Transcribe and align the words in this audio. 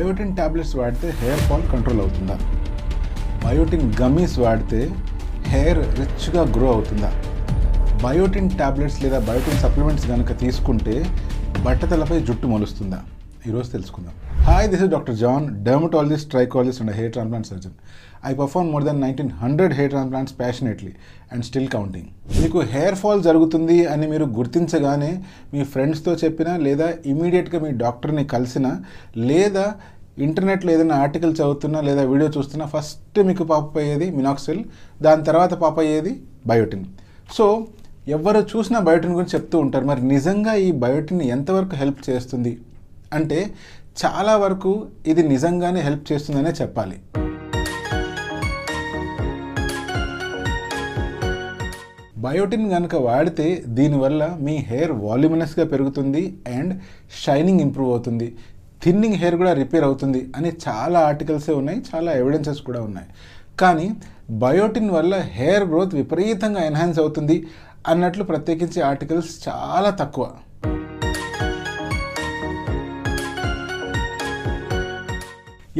Biotin 0.00 0.30
tablets 0.36 0.74
వాడితే 0.78 1.08
hair 1.20 1.40
fall 1.46 1.64
control 1.70 1.98
అవుతుందా? 2.02 2.36
Biotin 3.42 3.88
gummies 3.98 4.36
వాడితే 4.42 4.78
హెయిర్ 5.52 5.80
రిచ్గా 5.98 6.42
గ్రో 6.54 6.68
అవుతుందా? 6.74 7.10
బయోటిన్ 8.04 8.48
టాబ్లెట్స్ 8.60 8.98
లేదా 9.04 9.18
బయోటిన్ 9.28 9.60
సప్లిమెంట్స్ 9.64 10.06
కనుక 10.12 10.38
తీసుకుంటే 10.42 10.94
బట్టతలపై 11.66 12.18
జుట్టు 12.28 12.46
మొలుస్తుందా? 12.52 13.00
ఈరోజు 13.48 13.68
తెలుసుకుందాం. 13.76 14.14
Hi 14.50 14.68
this 14.70 14.80
is 14.84 14.90
doctor 14.92 15.16
John 15.20 15.44
dermatologist 15.66 16.28
trichologist 16.32 16.80
and 16.82 16.92
hair 16.96 17.12
transplant 17.14 17.48
surgeon 17.50 17.74
I 18.28 18.32
perform 18.40 18.68
more 18.74 18.84
than 18.86 18.98
nineteen 19.04 19.30
hundred 19.42 19.72
hair 19.78 19.92
transplants 19.92 20.34
passionately 20.40 20.90
and 21.32 21.44
still 21.48 21.68
counting 21.74 22.08
మీకు 22.40 22.58
హెయిర్ 22.72 22.96
ఫాల్ 23.02 23.20
జరుగుతుంది 23.26 23.76
అని 23.92 24.06
మీరు 24.12 24.26
గుర్తించగానే 24.38 25.10
మీ 25.52 25.60
ఫ్రెండ్స్తో 25.74 26.12
చెప్పినా 26.22 26.54
లేదా 26.66 26.88
ఇమీడియట్గా 27.12 27.58
మీ 27.64 27.70
డాక్టర్ని 27.84 28.24
కలిసినా 28.34 28.72
లేదా 29.30 29.66
ఇంటర్నెట్లో 30.26 30.72
ఏదైనా 30.76 30.96
ఆర్టికల్ 31.04 31.34
చదువుతున్నా 31.40 31.82
లేదా 31.88 32.04
వీడియో 32.12 32.30
చూస్తున్నా 32.38 32.66
ఫస్ట్ 32.74 33.20
మీకు 33.28 33.46
పాప 33.52 33.78
అయ్యేది 33.84 34.08
మినాక్సిల్ 34.18 34.62
దాని 35.06 35.24
తర్వాత 35.28 35.52
పాప 35.64 35.78
అయ్యేది 35.84 36.14
బయోటిన్ 36.52 36.86
సో 37.36 37.46
ఎవరు 38.16 38.42
చూసినా 38.54 38.80
బయోటిన్ 38.88 39.14
గురించి 39.18 39.36
చెప్తూ 39.38 39.58
ఉంటారు. 39.66 39.86
మరి 39.92 40.02
నిజంగా 40.14 40.54
ఈ 40.66 40.70
బయోటిన్ 40.84 41.22
ఎంతవరకు 41.36 41.76
హెల్ప్ 41.82 42.02
చేస్తుంది? 42.10 42.54
అంటే 43.18 43.38
చాలా 44.00 44.34
వరకు 44.42 44.70
ఇది 45.10 45.22
నిజంగానే 45.30 45.80
హెల్ప్ 45.86 46.04
చేస్తుందనే 46.10 46.50
చెప్పాలి. 46.58 46.96
బయోటిన్ 52.24 52.66
కనుక 52.74 52.94
వాడితే 53.08 53.46
దీనివల్ల 53.78 54.22
మీ 54.46 54.54
హెయిర్ 54.70 54.92
వాల్యూమినస్గా 55.06 55.64
పెరుగుతుంది 55.72 56.22
అండ్ 56.56 56.72
షైనింగ్ 57.22 57.62
ఇంప్రూవ్ 57.66 57.90
అవుతుంది. 57.94 58.28
థిన్నింగ్ 58.84 59.18
హెయిర్ 59.22 59.36
కూడా 59.42 59.54
రిపేర్ 59.62 59.86
అవుతుంది 59.88 60.20
అని 60.38 60.52
చాలా 60.66 61.00
ఆర్టికల్సే 61.10 61.54
ఉన్నాయి 61.60 61.80
చాలా 61.90 62.12
ఎవిడెన్సెస్ 62.20 62.62
కూడా 62.68 62.82
ఉన్నాయి. 62.88 63.08
కానీ 63.62 63.88
బయోటిన్ 64.44 64.92
వల్ల 64.98 65.14
హెయిర్ 65.38 65.66
గ్రోత్ 65.72 65.96
విపరీతంగా 66.00 66.62
ఎన్హాన్స్ 66.70 67.00
అవుతుంది 67.04 67.36
అన్నట్లు 67.92 68.24
ప్రత్యేకించి 68.30 68.80
ఆర్టికల్స్ 68.92 69.32
చాలా 69.48 69.90
తక్కువ. 70.02 70.26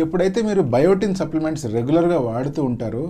ఎప్పుడైతే 0.05 0.41
మీరు 0.49 0.63
బయోటిన్ 0.75 1.17
సప్లిమెంట్స్ 1.21 1.65
రెగ్యులర్గా 1.75 2.19
వాడుతూ 2.29 2.61
ఉంటారో 2.71 3.05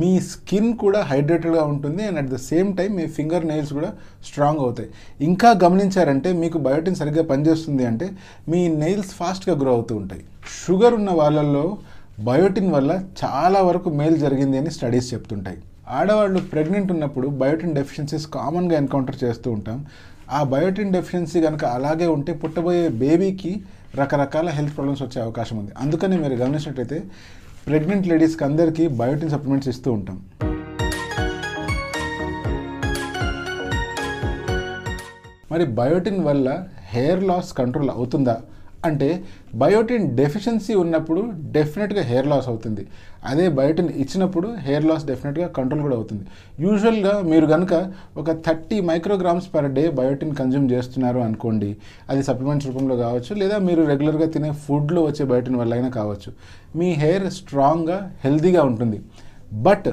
మీ 0.00 0.10
స్కిన్ 0.30 0.70
కూడా 0.82 1.00
హైడ్రేటెడ్గా 1.10 1.64
ఉంటుంది 1.72 2.02
and 2.08 2.20
at 2.22 2.30
the 2.34 2.38
same 2.50 2.70
time 2.78 2.90
me 2.98 3.06
finger 3.16 3.48
nails 3.50 3.72
కూడా 3.78 3.90
స్ట్రాంగ్ 4.28 4.62
అవుతాయి. 4.66 4.88
ఇంకా 5.28 5.50
గమనించారంటే 5.64 6.32
మీకు 6.42 6.60
బయోటిన్ 6.68 7.00
సరిగ్గా 7.02 7.24
పనిచేస్తుంది 7.32 7.84
అంటే 7.90 8.08
మీ 8.52 8.62
నెయిల్స్ 8.82 9.12
ఫాస్ట్గా 9.20 9.56
గ్రో 9.62 9.74
అవుతూ 9.78 9.96
ఉంటాయి. 10.02 10.24
షుగర్ 10.60 10.96
ఉన్న 11.00 11.12
వాళ్ళల్లో 11.20 11.66
బయోటిన్ 12.28 12.72
వల్ల 12.76 12.92
చాలా 13.22 13.60
వరకు 13.68 13.88
మేలు 14.00 14.18
జరిగింది 14.24 14.56
అని 14.62 14.72
స్టడీస్ 14.78 15.08
చెప్తుంటాయి. 15.14 15.60
ఆడవాళ్ళు 15.98 16.40
ప్రెగ్నెంట్ 16.52 16.90
ఉన్నప్పుడు 16.94 17.26
బయోటిన్ 17.40 17.74
డెఫిషియన్సీస్ 17.78 18.26
కామన్గా 18.36 18.76
ఎన్కౌంటర్ 18.82 19.18
చేస్తూ 19.24 19.48
ఉంటాం. 19.56 19.78
ఆ 20.36 20.38
బయోటిన్ 20.52 20.92
డెఫిషియన్సీ 20.96 21.38
కనుక 21.46 21.64
అలాగే 21.78 22.06
ఉంటే 22.16 22.32
పుట్టబోయే 22.42 22.84
బేబీకి 23.02 23.50
రకరకాల 23.98 24.48
హెల్త్ 24.56 24.74
ప్రాబ్లమ్స్ 24.76 25.02
వచ్చే 25.02 25.18
అవకాశం 25.22 25.56
ఉంది. 25.58 25.72
అందుకని 25.78 26.16
మీరు 26.22 26.36
గమనించినట్టయితే 26.40 26.98
ప్రెగ్నెంట్ 27.66 28.06
లేడీస్కి 28.10 28.44
అందరికీ 28.44 28.84
బయోటిన్ 29.00 29.30
సప్లిమెంట్స్ 29.34 29.68
ఇస్తూ 29.72 29.92
ఉంటాం. 29.92 30.16
మరి 35.52 35.64
బయోటిన్ 35.78 36.20
వల్ల 36.24 36.48
హెయిర్ 36.94 37.22
లాస్ 37.24 37.52
కంట్రోల్ 37.60 37.90
అవుతుందా? 37.90 38.36
అంటే 38.88 39.08
బయోటిన్ 39.62 40.06
డెఫిషియన్సీ 40.20 40.74
ఉన్నప్పుడు 40.82 41.20
డెఫినెట్గా 41.56 42.02
హెయిర్ 42.10 42.28
లాస్ 42.32 42.48
అవుతుంది. 42.52 42.82
అదే 43.30 43.46
బయోటిన్ 43.58 43.90
ఇచ్చినప్పుడు 44.02 44.48
హెయిర్ 44.66 44.86
లాస్ 44.90 45.04
డెఫినెట్గా 45.10 45.46
కంట్రోల్ 45.58 45.82
కూడా 45.86 45.96
అవుతుంది. 46.00 46.24
యూజువల్గా 46.64 47.14
మీరు 47.32 47.46
కనుక 47.54 47.72
ఒక 48.22 48.30
thirty 48.46 48.78
micrograms 48.90 49.48
per 49.54 49.68
day 49.78 49.84
biotin 50.00 50.34
consume 50.40 50.66
చేస్తున్నారు 50.74 51.20
అనుకోండి 51.26 51.70
అది 52.12 52.22
సప్లిమెంట్స్ 52.28 52.68
రూపంలో 52.70 52.96
కావచ్చు 53.04 53.34
లేదా 53.42 53.58
మీరు 53.68 53.84
రెగ్యులర్గా 53.92 54.28
తినే 54.36 54.50
ఫుడ్లో 54.64 55.02
వచ్చే 55.08 55.26
బయోటిన్ 55.32 55.60
వల్ల 55.62 55.74
అయినా 55.78 55.92
కావచ్చు 56.00 56.32
మీ 56.80 56.90
హెయిర్ 57.04 57.28
స్ట్రాంగ్గా 57.38 58.00
హెల్దీగా 58.24 58.64
ఉంటుంది. 58.72 59.00
బట్ 59.68 59.88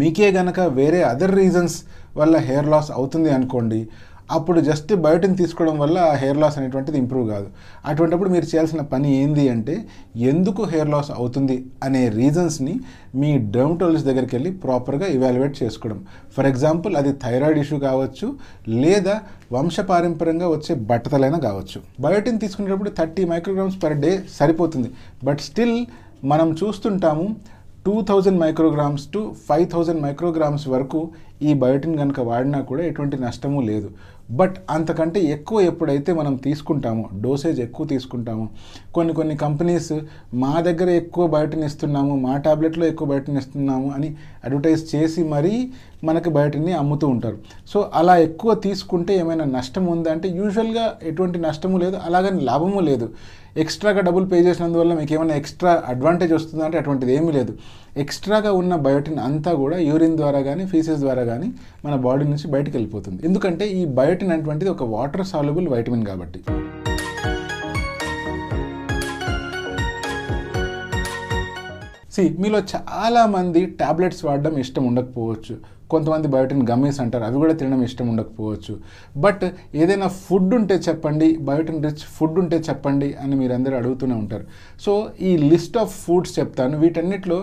మీకే 0.00 0.26
గనక 0.38 0.60
వేరే 0.80 0.98
అదర్ 1.12 1.32
రీజన్స్ 1.42 1.76
వల్ల 2.18 2.34
హెయిర్ 2.48 2.68
లాస్ 2.72 2.90
అవుతుంది 2.98 3.30
అనుకోండి 3.36 3.78
అప్పుడు 4.36 4.58
జస్ట్ 4.68 4.90
బయోటిన్ 5.04 5.34
తీసుకోవడం 5.40 5.76
వల్ల 5.82 5.96
ఆ 6.10 6.12
హెయిర్ 6.22 6.38
లాస్ 6.42 6.56
అనేటువంటిది 6.58 6.96
ఇంప్రూవ్ 7.02 7.26
కాదు. 7.34 7.48
అటువంటిప్పుడు 7.90 8.30
మీరు 8.34 8.46
చేయాల్సిన 8.50 8.82
పని 8.92 9.08
ఏంది 9.22 9.44
అంటే 9.54 9.74
ఎందుకు 10.30 10.62
హెయిర్ 10.72 10.90
లాస్ 10.94 11.10
అవుతుంది 11.18 11.56
అనే 11.86 12.02
రీజన్స్ని 12.18 12.74
మీ 13.22 13.30
డర్మటాలజిస్ట్ 13.56 14.08
దగ్గరికి 14.10 14.34
వెళ్ళి 14.36 14.52
ప్రాపర్గా 14.64 15.08
ఇవాల్యుయేట్ 15.16 15.56
చేసుకోవడం. 15.62 16.00
ఫర్ 16.36 16.48
ఎగ్జాంపుల్ 16.52 16.94
అది 17.00 17.12
థైరాయిడ్ 17.24 17.60
ఇష్యూ 17.64 17.78
కావచ్చు 17.88 18.28
లేదా 18.84 19.16
వంశపారంపర్యంగా 19.56 20.48
వచ్చే 20.54 20.74
బట్టతలైనా 20.92 21.40
కావచ్చు. 21.48 21.80
బయోటిన్ 22.06 22.42
తీసుకునేటప్పుడు 22.44 22.92
థర్టీ 23.00 23.24
మైక్రోగ్రామ్స్ 23.32 23.80
పర్ 23.84 23.98
డే 24.04 24.12
సరిపోతుంది. 24.38 24.90
బట్ 25.28 25.42
స్టిల్ 25.48 25.78
మనం 26.32 26.48
చూస్తుంటాము 26.62 27.26
two 27.86 27.94
thousand 28.08 28.38
micrograms 28.42 29.04
to 29.14 29.20
five 29.46 29.64
thousand 29.72 30.00
micrograms 30.04 30.66
వరకు 30.72 31.00
ఈ 31.48 31.52
బయోటిన్ 31.62 31.96
కనుక 32.00 32.20
వాడినా 32.28 32.58
కూడా 32.68 32.82
ఎటువంటి 32.90 33.16
నష్టము 33.24 33.60
లేదు. 33.70 33.88
బట్ 34.30 34.56
అంతకంటే 34.70 35.20
ఎక్కువ 35.20 35.60
ఎప్పుడైతే 35.60 36.12
మనం 36.12 36.36
తీసుకుంటామో 36.36 37.08
డోసేజ్ 37.20 37.60
ఎక్కువ 37.60 37.86
తీసుకుంటామో 37.86 38.48
కొన్ని 38.94 39.14
కొన్ని 39.14 39.36
కంపెనీస్ 39.36 39.92
మా 40.34 40.60
దగ్గర 40.60 40.88
ఎక్కువ 40.88 41.26
బయటని 41.26 41.66
ఇస్తున్నాము 41.66 42.16
మా 42.16 42.36
టాబ్లెట్లో 42.36 42.86
ఎక్కువ 42.86 43.08
బయటని 43.08 43.38
ఇస్తున్నాము 43.38 43.90
అని 43.90 44.16
అడ్వర్టైజ్ 44.44 44.94
చేసి 44.94 45.24
మరీ 45.24 45.72
మనకి 46.04 46.30
బయటని 46.30 46.72
అమ్ముతూ 46.72 47.08
ఉంటారు. 47.08 47.38
సో 47.68 47.90
అలా 47.94 48.16
ఎక్కువ 48.16 48.54
తీసుకుంటే 48.54 49.18
ఏమైనా 49.18 49.44
నష్టం 49.44 49.86
ఉందా? 49.86 50.12
అంటే 50.12 50.28
యూజువల్గా 50.28 50.98
ఎటువంటి 51.02 51.38
నష్టము 51.38 51.78
లేదు 51.78 51.96
అలాగని 51.96 52.40
లాభము 52.40 52.80
లేదు. 52.80 53.08
ఎక్స్ట్రాగా 53.60 54.00
డబ్బులు 54.06 54.26
పే 54.28 54.38
చేసినందువల్ల 54.46 54.92
మీకు 54.98 55.12
ఏమైనా 55.16 55.34
ఎక్స్ట్రా 55.40 55.72
అడ్వాంటేజ్ 55.92 56.30
వస్తుందా 56.36 56.62
అంటే 56.66 56.78
అటువంటిది 56.80 57.12
ఏమీ 57.16 57.32
లేదు. 57.36 57.52
ఎక్స్ట్రాగా 58.02 58.50
ఉన్న 58.60 58.74
బయోటిన్ 58.86 59.18
అంతా 59.26 59.52
కూడా 59.62 59.78
యూరిన్ 59.88 60.16
ద్వారా 60.20 60.40
కానీ 60.46 60.64
ఫీసెస్ 60.70 61.00
ద్వారా 61.04 61.24
కానీ 61.30 61.48
మన 61.84 61.94
బాడీ 62.06 62.24
నుంచి 62.30 62.48
బయటకు 62.54 62.74
వెళ్ళిపోతుంది. 62.76 63.20
ఎందుకంటే 63.28 63.66
ఈ 63.80 63.82
బయోటిన్ 63.98 64.32
అటువంటిది 64.36 64.70
ఒక 64.74 64.86
వాటర్ 64.94 65.24
సాల్యుబుల్ 65.32 65.68
వైటమిన్ 65.74 66.06
కాబట్టి. 66.10 66.40
సి 72.14 72.22
మీలో 72.42 72.58
చాలామంది 72.72 73.60
ట్యాబ్లెట్స్ 73.82 74.24
వాడడం 74.28 74.56
ఇష్టం 74.64 74.82
ఉండకపోవచ్చు. 74.88 75.54
కొంతమంది 75.94 76.28
బయోటిన్ 76.34 76.62
గమ్మీస్ 76.70 77.00
అంటారు. 77.04 77.24
అవి 77.28 77.38
కూడా 77.42 77.54
తినడం 77.60 77.80
ఇష్టం 77.88 78.06
ఉండకపోవచ్చు. 78.12 78.74
బట్ 79.24 79.44
ఏదైనా 79.82 80.08
ఫుడ్ 80.24 80.52
ఉంటే 80.58 80.76
చెప్పండి 80.88 81.28
బయోటిన్ 81.48 81.80
రిచ్ 81.86 82.04
ఫుడ్ 82.16 82.38
ఉంటే 82.42 82.58
చెప్పండి 82.68 83.08
అని 83.22 83.36
మీరందరూ 83.40 83.76
అడుగుతూనే 83.80 84.16
ఉంటారు. 84.22 84.46
సో 84.84 84.94
ఈ 85.30 85.32
లిస్ట్ 85.50 85.78
ఆఫ్ 85.82 85.94
ఫుడ్స్ 86.04 86.34
చెప్తాను. 86.38 86.74
వీటన్నిటిలో 86.84 87.38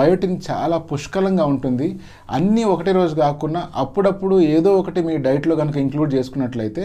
బయోటిన్ 0.00 0.36
చాలా 0.50 0.76
పుష్కలంగా 0.90 1.44
ఉంటుంది. 1.52 1.88
అన్నీ 2.36 2.64
ఒకటే 2.74 2.92
రోజు 2.98 3.14
కాకుండా 3.24 3.62
అప్పుడప్పుడు 3.82 4.36
ఏదో 4.56 4.72
ఒకటి 4.80 5.00
మీ 5.08 5.14
డైట్లో 5.26 5.54
కనుక 5.62 5.76
ఇంక్లూడ్ 5.84 6.12
చేసుకున్నట్లయితే 6.18 6.84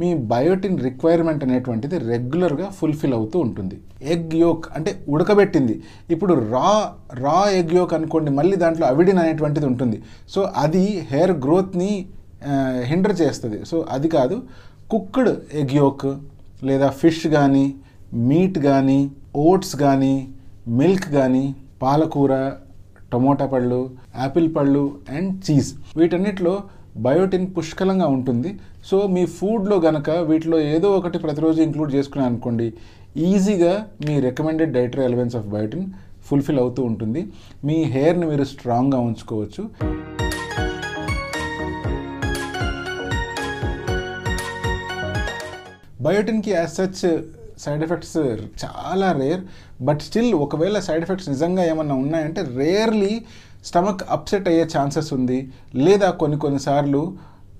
మీ 0.00 0.08
బయోటిన్ 0.32 0.76
రిక్వైర్మెంట్ 0.86 1.42
అనేటువంటిది 1.46 1.96
రెగ్యులర్గా 2.10 2.66
ఫుల్ఫిల్ 2.78 3.14
అవుతూ 3.18 3.36
ఉంటుంది. 3.46 3.76
ఎగ్ 4.14 4.34
యోక్ 4.42 4.66
అంటే 4.76 4.90
ఉడకబెట్టింది. 5.14 5.74
ఇప్పుడు 6.14 6.34
రా 6.52 6.70
రా 7.24 7.38
ఎగ్ 7.60 7.74
యోక్ 7.78 7.94
అనుకోండి 7.98 8.32
మళ్ళీ 8.38 8.56
దాంట్లో 8.64 8.86
అవిడిన్ 8.92 9.20
అనేటువంటిది 9.24 9.66
ఉంటుంది. 9.72 9.98
సో 10.34 10.42
అది 10.64 10.84
హెయిర్ 11.12 11.34
గ్రోత్ని 11.46 11.90
హిండర్ 12.90 13.16
చేస్తుంది. 13.22 13.58
సో 13.70 13.76
అది 13.96 14.10
కాదు 14.16 14.38
కుక్డ్ 14.92 15.32
ఎగ్ 15.62 15.74
యోక్ 15.80 16.06
లేదా 16.68 16.88
ఫిష్ 17.00 17.26
కానీ 17.38 17.66
మీట్ 18.28 18.58
కానీ 18.68 19.00
ఓట్స్ 19.48 19.74
కానీ 19.84 20.14
మిల్క్ 20.80 21.08
కానీ 21.18 21.44
పాలకూర 21.82 22.32
టమోటా 23.12 23.46
పళ్ళు 23.52 23.78
యాపిల్ 24.22 24.46
పళ్ళు 24.54 24.84
అండ్ 25.16 25.30
చీజ్ 25.46 25.68
వీటన్నిటిలో 25.98 26.54
బయోటిన్ 27.04 27.46
పుష్కలంగా 27.56 28.06
ఉంటుంది. 28.16 28.50
సో 28.88 28.96
మీ 29.14 29.22
ఫుడ్లో 29.36 29.76
గనక 29.86 30.10
వీటిలో 30.30 30.58
ఏదో 30.74 30.90
ఒకటి 30.98 31.18
ప్రతిరోజు 31.24 31.60
ఇంక్లూడ్ 31.66 31.92
చేసుకుని 31.96 32.24
అనుకోండి 32.30 32.68
ఈజీగా 33.28 33.74
మీ 34.06 34.14
recommended 34.26 34.74
dietary 34.78 35.04
allowance 35.10 35.36
of 35.40 35.46
biotin 35.54 35.86
fulfil 36.28 36.60
అవుతూ 36.64 36.82
ఉంటుంది. 36.90 37.20
మీ 37.64 37.78
హెయిర్ని 37.94 38.26
మీరు 38.32 38.46
స్ట్రాంగ్గా 38.52 39.00
ఉంచుకోవచ్చు. 39.08 39.62
బయోటిన్కి 46.06 46.50
యాజ్ 46.58 46.72
సచ్ 46.78 47.00
సైడ్ 47.62 47.82
ఎఫెక్ట్స్ 47.84 48.18
చాలా 48.62 49.08
రేర్ 49.20 49.42
బట్ 49.86 50.00
స్టిల్ 50.06 50.32
ఒకవేళ 50.44 50.78
సైడ్ 50.86 51.04
ఎఫెక్ట్స్ 51.06 51.28
నిజంగా 51.32 51.62
ఏమన్నా 51.70 51.94
ఉన్నాయంటే 52.04 52.40
రేర్లీ 52.60 53.14
స్టమక్ 53.66 54.02
అప్సెట్ 54.10 54.48
అయ్యే 54.48 54.64
ఛాన్సెస్ 54.76 55.12
ఉంది. 55.12 55.38
లేదా 55.74 56.10
కొన్ని 56.10 56.38
కొన్నిసార్లు 56.38 57.02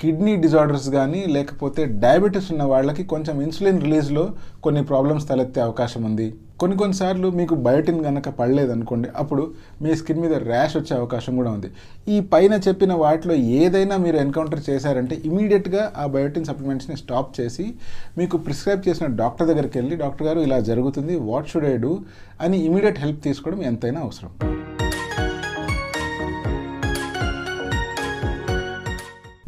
కిడ్నీ 0.00 0.36
డిజార్డర్స్ 0.36 0.90
కానీ 0.90 1.24
లేకపోతే 1.26 1.84
డయాబెటీస్ 1.84 2.52
ఉన్న 2.52 2.62
వాళ్ళకి 2.62 3.04
కొంచెం 3.04 3.42
ఇన్సులిన్ 3.42 3.80
రిలీజ్లో 3.80 4.24
కొన్ని 4.64 4.84
ప్రాబ్లమ్స్ 4.84 5.28
తలెత్తే 5.28 5.60
అవకాశం 5.60 6.04
ఉంది. 6.04 6.26
కొన్ని 6.60 6.78
కొన్నిసార్లు 6.78 7.30
మీకు 7.30 7.54
బయోటిన్ 7.54 8.04
కనుక 8.04 8.28
పడలేదనుకోండి 8.28 9.08
అప్పుడు 9.16 9.42
మీ 9.82 9.94
స్కిన్ 9.96 10.20
మీద 10.20 10.32
ర్యాష్ 10.32 10.76
వచ్చే 10.76 10.96
అవకాశం 10.96 11.36
కూడా 11.36 11.50
ఉంది. 11.50 11.70
ఈ 12.08 12.20
పైన 12.20 12.54
చెప్పిన 12.68 12.92
వాటిలో 12.92 13.34
ఏదైనా 13.34 13.96
మీరు 13.96 14.16
ఎన్కౌంటర్ 14.16 14.70
చేశారంటే 14.70 15.16
ఇమీడియట్గా 15.24 15.92
ఆ 15.96 16.06
బయోటిన్ 16.06 16.44
సప్లిమెంట్స్ని 16.44 16.96
స్టాప్ 16.96 17.40
చేసి 17.40 17.74
మీకు 18.18 18.36
ప్రిస్క్రైబ్ 18.36 18.88
చేసిన 18.88 19.06
డాక్టర్ 19.06 19.48
దగ్గరికి 19.48 19.78
వెళ్ళి 19.78 19.96
డాక్టర్ 19.96 20.26
గారు 20.26 20.40
ఇలా 20.40 20.60
జరుగుతుంది 20.60 21.16
వాట్ 21.16 21.48
షుడ్ 21.48 21.64
ఐ 21.64 21.76
డూ? 21.76 21.98
అని 22.40 22.58
ఇమీడియట్ 22.58 22.98
హెల్ప్ 22.98 23.24
తీసుకోవడం 23.24 23.62
ఎంతైనా 23.62 24.00
అవసరం. 24.00 24.32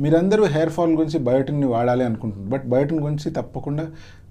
మీరందరూ 0.03 0.45
హెయిర్ 0.55 0.73
ఫాల్ 0.77 0.93
గురించి 0.99 1.19
బయోటిన్ని 1.29 1.67
వాడాలి 1.75 2.05
అనుకుంటున్నారు. 2.09 2.51
బట్ 2.55 2.67
బయోటిన్ 2.75 3.01
గురించి 3.07 3.31
తప్పకుండా 3.39 3.87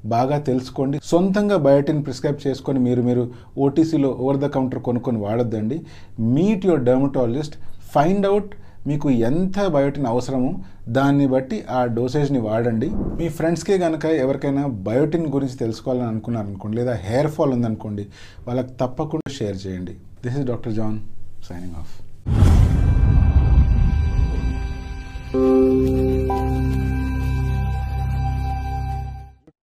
బాగా 0.06 0.38
తెలుసుకోండి. 0.50 0.98
సొంతంగా 1.04 1.58
బయోటిన్ 1.68 2.04
ప్రిస్క్రైబ్ 2.06 2.40
చేసుకొని 2.48 2.80
మీరు 2.80 3.02
మీరు 3.02 3.24
ఓటీసీలో 3.66 4.10
ఓవర్ 4.24 4.40
ద 4.44 4.48
కౌంటర్ 4.56 4.82
కొనుక్కొని 4.88 5.20
వాడొద్దండి. 5.26 5.80
Meet 6.20 6.66
your 6.70 6.86
dermatologist. 6.90 7.58
Find 7.96 8.28
out 8.32 8.54
మీకు 8.88 9.10
ఎంత 9.30 9.68
బయోటిన్ 9.76 10.08
అవసరమో 10.14 10.52
దాన్ని 10.98 11.26
బట్టి 11.28 11.58
ఆ 11.78 11.80
డోసేజ్ని 11.98 12.40
వాడండి. 12.48 12.90
మీ 13.20 13.28
ఫ్రెండ్స్కే 13.38 13.78
కనుక 13.78 14.06
ఎవరికైనా 14.24 14.64
బయోటిన్ 14.88 15.28
గురించి 15.36 15.58
తెలుసుకోవాలని 15.64 16.08
అనుకున్నారనుకోండి 16.14 16.78
లేదా 16.78 16.96
హెయిర్ 17.08 17.32
ఫాల్ 17.38 17.54
ఉందనుకోండి 17.58 18.06
వాళ్ళకి 18.48 18.74
తప్పకుండా 18.84 19.32
షేర్ 19.40 19.68
చేయండి. 19.68 19.96
This 20.26 20.38
is 20.40 20.48
doctor 20.52 20.76
John 20.82 21.00
signing 21.50 21.78
off. 21.84 21.94